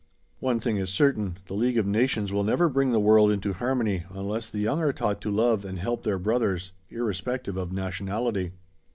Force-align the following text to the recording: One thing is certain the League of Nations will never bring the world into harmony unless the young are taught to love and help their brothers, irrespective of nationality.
One 0.39 0.59
thing 0.59 0.77
is 0.77 0.89
certain 0.89 1.37
the 1.45 1.53
League 1.53 1.77
of 1.77 1.85
Nations 1.85 2.33
will 2.33 2.43
never 2.43 2.67
bring 2.69 2.91
the 2.91 2.99
world 2.99 3.29
into 3.29 3.53
harmony 3.53 4.05
unless 4.09 4.49
the 4.49 4.57
young 4.57 4.79
are 4.79 4.91
taught 4.91 5.21
to 5.21 5.29
love 5.29 5.63
and 5.63 5.77
help 5.77 6.03
their 6.05 6.17
brothers, 6.17 6.71
irrespective 6.89 7.55
of 7.55 7.71
nationality. 7.71 8.51